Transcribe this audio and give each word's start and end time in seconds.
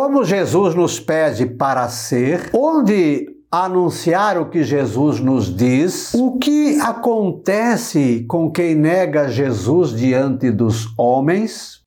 Como 0.00 0.24
Jesus 0.24 0.76
nos 0.76 1.00
pede 1.00 1.44
para 1.44 1.88
ser, 1.88 2.50
onde 2.52 3.34
anunciar 3.50 4.38
o 4.38 4.48
que 4.48 4.62
Jesus 4.62 5.18
nos 5.18 5.52
diz, 5.52 6.14
o 6.14 6.38
que 6.38 6.80
acontece 6.80 8.24
com 8.28 8.48
quem 8.48 8.76
nega 8.76 9.28
Jesus 9.28 9.90
diante 9.90 10.52
dos 10.52 10.86
homens? 10.96 11.82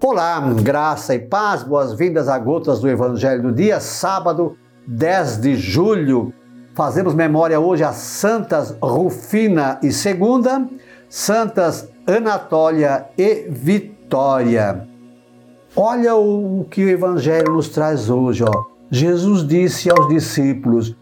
Olá, 0.00 0.38
graça 0.62 1.12
e 1.16 1.18
paz, 1.18 1.64
boas-vindas 1.64 2.28
a 2.28 2.38
Gotas 2.38 2.78
do 2.78 2.88
Evangelho 2.88 3.42
do 3.42 3.52
Dia, 3.52 3.80
sábado 3.80 4.56
10 4.86 5.40
de 5.40 5.56
julho. 5.56 6.32
Fazemos 6.72 7.12
memória 7.12 7.58
hoje 7.58 7.82
a 7.82 7.92
Santas 7.92 8.76
Rufina 8.80 9.80
e 9.82 9.90
Segunda, 9.90 10.68
Santas 11.08 11.88
Anatólia 12.06 13.06
e 13.16 13.46
Vitória. 13.48 14.86
Olha 15.74 16.14
o 16.14 16.66
que 16.70 16.84
o 16.84 16.88
Evangelho 16.88 17.54
nos 17.54 17.70
traz 17.70 18.10
hoje. 18.10 18.44
Ó. 18.44 18.64
Jesus 18.90 19.46
disse 19.46 19.90
aos 19.90 20.06
discípulos: 20.08 20.94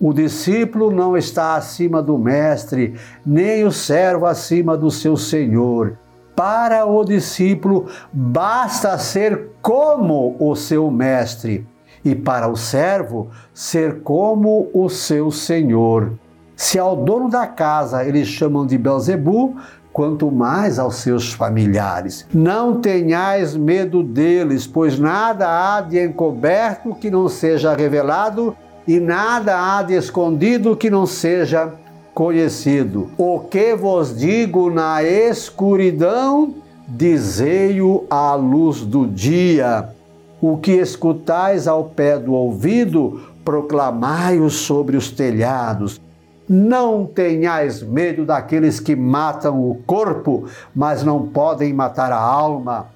O 0.00 0.12
discípulo 0.12 0.90
não 0.90 1.16
está 1.16 1.54
acima 1.54 2.02
do 2.02 2.18
mestre, 2.18 2.96
nem 3.24 3.64
o 3.64 3.70
servo 3.70 4.26
acima 4.26 4.76
do 4.76 4.90
seu 4.90 5.16
senhor. 5.16 5.96
Para 6.34 6.84
o 6.84 7.04
discípulo 7.04 7.86
basta 8.12 8.98
ser 8.98 9.50
como 9.62 10.34
o 10.40 10.56
seu 10.56 10.90
mestre, 10.90 11.64
e 12.04 12.16
para 12.16 12.48
o 12.48 12.56
servo 12.56 13.30
ser 13.54 14.00
como 14.00 14.68
o 14.74 14.88
seu 14.88 15.30
senhor. 15.30 16.14
Se 16.56 16.78
ao 16.78 16.96
dono 16.96 17.28
da 17.28 17.46
casa 17.46 18.04
eles 18.04 18.28
chamam 18.28 18.66
de 18.66 18.78
Belzebu, 18.78 19.56
quanto 19.92 20.30
mais 20.30 20.78
aos 20.78 20.96
seus 20.96 21.32
familiares. 21.32 22.26
Não 22.32 22.80
tenhais 22.80 23.54
medo 23.54 24.02
deles, 24.02 24.66
pois 24.66 24.98
nada 24.98 25.46
há 25.48 25.80
de 25.82 26.02
encoberto 26.02 26.94
que 26.94 27.10
não 27.10 27.28
seja 27.28 27.74
revelado, 27.74 28.56
e 28.86 28.98
nada 28.98 29.54
há 29.56 29.82
de 29.82 29.94
escondido 29.94 30.76
que 30.76 30.90
não 30.90 31.06
seja 31.06 31.72
conhecido. 32.14 33.10
O 33.16 33.40
que 33.40 33.74
vos 33.74 34.16
digo 34.16 34.70
na 34.70 35.02
escuridão, 35.02 36.54
dizei-o 36.88 38.04
à 38.10 38.34
luz 38.34 38.80
do 38.80 39.06
dia. 39.06 39.88
O 40.40 40.56
que 40.56 40.72
escutais 40.72 41.68
ao 41.68 41.84
pé 41.84 42.18
do 42.18 42.32
ouvido, 42.32 43.20
proclamai-o 43.44 44.50
sobre 44.50 44.96
os 44.96 45.10
telhados. 45.10 46.00
Não 46.54 47.06
tenhais 47.06 47.82
medo 47.82 48.26
daqueles 48.26 48.78
que 48.78 48.94
matam 48.94 49.58
o 49.66 49.76
corpo, 49.86 50.44
mas 50.74 51.02
não 51.02 51.26
podem 51.28 51.72
matar 51.72 52.12
a 52.12 52.20
alma. 52.20 52.88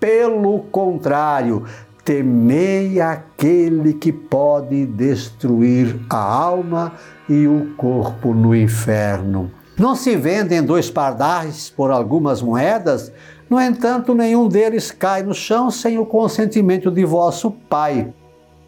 Pelo 0.00 0.60
contrário, 0.60 1.62
temei 2.02 3.02
aquele 3.02 3.92
que 3.92 4.10
pode 4.10 4.86
destruir 4.86 6.00
a 6.08 6.16
alma 6.16 6.92
e 7.28 7.46
o 7.46 7.74
corpo 7.76 8.32
no 8.32 8.56
inferno. 8.56 9.50
Não 9.78 9.94
se 9.94 10.16
vendem 10.16 10.62
dois 10.62 10.88
pardais 10.88 11.68
por 11.68 11.90
algumas 11.90 12.40
moedas? 12.40 13.12
No 13.50 13.60
entanto, 13.60 14.14
nenhum 14.14 14.48
deles 14.48 14.90
cai 14.90 15.22
no 15.22 15.34
chão 15.34 15.70
sem 15.70 15.98
o 15.98 16.06
consentimento 16.06 16.90
de 16.90 17.04
vosso 17.04 17.50
Pai. 17.50 18.10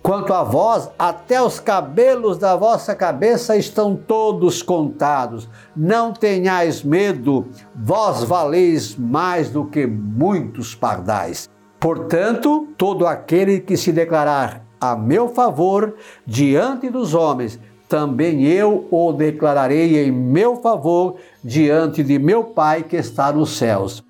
Quanto 0.05 0.34
a 0.34 0.44
vós, 0.44 0.91
até 0.98 1.41
os 1.41 1.58
cabelos 1.58 2.36
da 2.36 2.55
vossa 2.55 2.94
cabeça 2.94 3.56
estão 3.56 3.97
todos 3.97 4.62
contados. 4.62 5.48
Não 5.74 6.12
tenhais 6.12 6.83
medo, 6.83 7.47
vós 7.74 8.22
valeis 8.22 8.94
mais 8.97 9.48
do 9.48 9.64
que 9.64 9.86
muitos 9.86 10.75
pardais. 10.75 11.48
Portanto, 11.80 12.69
todo 12.77 13.06
aquele 13.06 13.60
que 13.60 13.78
se 13.78 13.92
declarar 13.92 14.62
a 14.78 14.94
meu 14.94 15.30
favor 15.30 15.94
diante 16.27 16.91
dos 16.91 17.14
homens, 17.14 17.59
também 17.88 18.44
eu 18.44 18.86
o 18.91 19.10
declararei 19.10 20.04
em 20.04 20.12
meu 20.12 20.56
favor 20.56 21.15
diante 21.42 22.03
de 22.03 22.19
meu 22.19 22.44
Pai 22.44 22.82
que 22.82 22.97
está 22.97 23.32
nos 23.32 23.56
céus. 23.56 24.04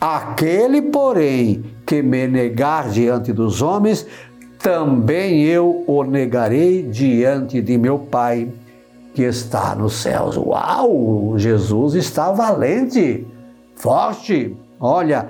Aquele, 0.00 0.80
porém, 0.80 1.62
que 1.86 2.02
me 2.02 2.26
negar 2.26 2.88
diante 2.88 3.32
dos 3.32 3.62
homens, 3.62 4.06
também 4.66 5.44
eu 5.44 5.84
o 5.86 6.02
negarei 6.02 6.82
diante 6.82 7.62
de 7.62 7.78
meu 7.78 8.00
Pai 8.00 8.48
que 9.14 9.22
está 9.22 9.76
nos 9.76 9.92
céus. 9.92 10.36
Uau! 10.36 11.34
Jesus 11.38 11.94
está 11.94 12.32
valente, 12.32 13.24
forte. 13.76 14.56
Olha, 14.80 15.28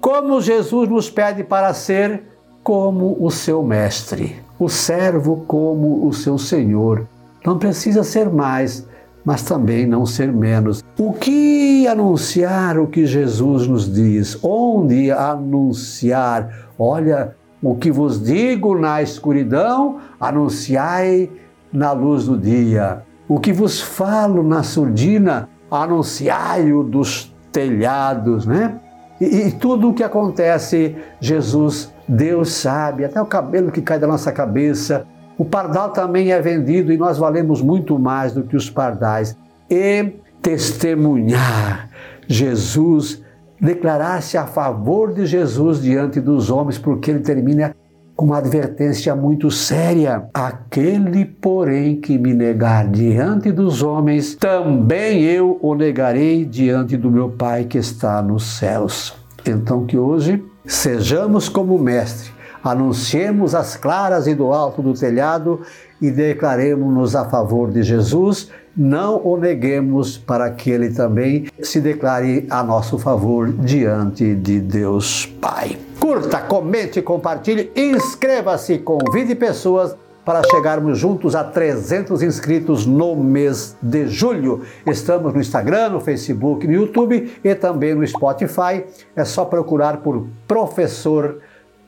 como 0.00 0.40
Jesus 0.40 0.88
nos 0.88 1.08
pede 1.08 1.44
para 1.44 1.72
ser 1.72 2.24
como 2.64 3.16
o 3.20 3.30
seu 3.30 3.62
mestre, 3.62 4.34
o 4.58 4.68
servo 4.68 5.44
como 5.46 6.04
o 6.04 6.12
seu 6.12 6.36
senhor. 6.36 7.06
Não 7.46 7.60
precisa 7.60 8.02
ser 8.02 8.28
mais, 8.28 8.84
mas 9.24 9.44
também 9.44 9.86
não 9.86 10.04
ser 10.04 10.32
menos. 10.32 10.82
O 10.98 11.12
que 11.12 11.86
anunciar 11.86 12.80
o 12.80 12.88
que 12.88 13.06
Jesus 13.06 13.68
nos 13.68 13.92
diz? 13.94 14.36
Onde 14.42 15.12
anunciar? 15.12 16.68
Olha, 16.76 17.36
o 17.62 17.76
que 17.76 17.90
vos 17.90 18.22
digo 18.22 18.76
na 18.76 19.00
escuridão, 19.00 19.98
anunciai 20.20 21.30
na 21.72 21.92
luz 21.92 22.26
do 22.26 22.36
dia. 22.36 23.02
O 23.28 23.38
que 23.38 23.52
vos 23.52 23.80
falo 23.80 24.42
na 24.42 24.62
surdina, 24.62 25.48
anunciai-o 25.70 26.82
dos 26.82 27.32
telhados, 27.52 28.46
né? 28.46 28.80
E, 29.20 29.46
e, 29.46 29.52
tudo 29.52 29.90
o 29.90 29.94
que 29.94 30.02
acontece, 30.02 30.96
Jesus, 31.20 31.92
Deus 32.08 32.52
sabe, 32.52 33.04
até 33.04 33.22
o 33.22 33.26
cabelo 33.26 33.70
que 33.70 33.80
cai 33.80 33.98
da 33.98 34.06
nossa 34.06 34.32
cabeça. 34.32 35.06
O 35.38 35.44
pardal 35.44 35.90
também 35.90 36.32
é 36.32 36.40
vendido 36.40 36.92
e 36.92 36.96
nós 36.96 37.18
valemos 37.18 37.62
muito 37.62 37.96
mais 37.98 38.32
do 38.32 38.42
que 38.42 38.56
os 38.56 38.68
pardais. 38.68 39.36
E 39.70 40.12
testemunhar 40.42 41.88
Jesus 42.26 43.22
declarar-se 43.62 44.36
a 44.36 44.44
favor 44.44 45.14
de 45.14 45.24
Jesus 45.24 45.80
diante 45.80 46.20
dos 46.20 46.50
homens, 46.50 46.78
porque 46.78 47.12
ele 47.12 47.20
termina 47.20 47.76
com 48.16 48.26
uma 48.26 48.38
advertência 48.38 49.14
muito 49.14 49.52
séria. 49.52 50.24
Aquele, 50.34 51.24
porém, 51.24 52.00
que 52.00 52.18
me 52.18 52.34
negar 52.34 52.88
diante 52.88 53.52
dos 53.52 53.80
homens, 53.80 54.34
também 54.34 55.22
eu 55.22 55.58
o 55.62 55.76
negarei 55.76 56.44
diante 56.44 56.96
do 56.96 57.08
meu 57.08 57.30
Pai 57.30 57.64
que 57.64 57.78
está 57.78 58.20
nos 58.20 58.58
céus. 58.58 59.14
Então, 59.46 59.86
que 59.86 59.96
hoje 59.96 60.44
sejamos 60.66 61.48
como 61.48 61.78
mestre, 61.78 62.32
anunciemos 62.62 63.54
as 63.54 63.76
claras 63.76 64.26
e 64.26 64.34
do 64.34 64.52
alto 64.52 64.82
do 64.82 64.94
telhado 64.94 65.60
e 66.00 66.10
declaremos-nos 66.10 67.14
a 67.16 67.24
favor 67.24 67.70
de 67.70 67.82
Jesus 67.82 68.50
não 68.76 69.20
o 69.22 69.36
neguemos 69.36 70.16
para 70.16 70.50
que 70.50 70.70
ele 70.70 70.90
também 70.90 71.46
se 71.62 71.80
declare 71.80 72.46
a 72.48 72.62
nosso 72.62 72.98
favor 72.98 73.52
diante 73.52 74.34
de 74.34 74.60
Deus 74.60 75.26
Pai. 75.40 75.78
Curta, 76.00 76.40
comente, 76.40 77.02
compartilhe, 77.02 77.70
inscreva-se, 77.76 78.78
convide 78.78 79.34
pessoas 79.34 79.94
para 80.24 80.42
chegarmos 80.44 80.98
juntos 80.98 81.34
a 81.34 81.42
300 81.42 82.22
inscritos 82.22 82.86
no 82.86 83.16
mês 83.16 83.76
de 83.82 84.06
julho. 84.06 84.62
Estamos 84.86 85.34
no 85.34 85.40
Instagram, 85.40 85.90
no 85.90 86.00
Facebook, 86.00 86.66
no 86.66 86.72
YouTube 86.72 87.32
e 87.42 87.54
também 87.54 87.94
no 87.94 88.06
Spotify. 88.06 88.84
É 89.16 89.24
só 89.24 89.44
procurar 89.44 89.98
por 89.98 90.26
Professor 90.46 91.40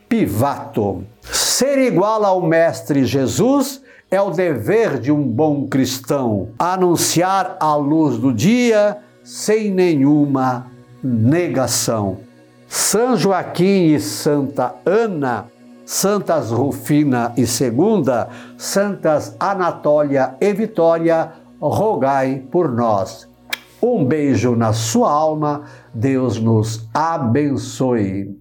Pivato. 0.09 1.05
Ser 1.23 1.79
igual 1.79 2.25
ao 2.25 2.43
Mestre 2.43 3.05
Jesus 3.05 3.83
é 4.11 4.21
o 4.21 4.31
dever 4.31 4.99
de 4.99 5.11
um 5.11 5.23
bom 5.23 5.67
cristão 5.67 6.51
anunciar 6.59 7.57
a 7.59 7.75
luz 7.75 8.19
do 8.19 8.33
dia 8.33 8.99
sem 9.23 9.71
nenhuma 9.71 10.67
negação. 11.03 12.19
São 12.69 13.17
Joaquim 13.17 13.95
e 13.95 14.01
Santa 14.01 14.75
Ana, 14.85 15.47
Santas 15.85 16.51
Rufina 16.51 17.33
e 17.37 17.47
Segunda, 17.47 18.29
Santas 18.57 19.37
Anatólia 19.39 20.35
e 20.41 20.53
Vitória, 20.53 21.33
rogai 21.61 22.43
por 22.51 22.71
nós. 22.71 23.29
Um 23.83 24.05
beijo 24.05 24.57
na 24.57 24.73
sua 24.73 25.11
alma, 25.11 25.65
Deus 25.93 26.39
nos 26.39 26.89
abençoe. 26.95 28.35